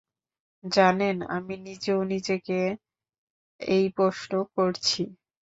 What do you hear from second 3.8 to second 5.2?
প্রশ্ন করছি।